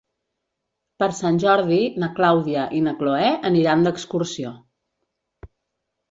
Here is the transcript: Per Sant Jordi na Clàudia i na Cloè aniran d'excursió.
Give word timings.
Per 1.01 1.07
Sant 1.17 1.35
Jordi 1.43 1.81
na 2.03 2.09
Clàudia 2.19 2.63
i 2.77 2.81
na 2.85 2.93
Cloè 3.01 3.27
aniran 3.51 3.85
d'excursió. 3.89 4.55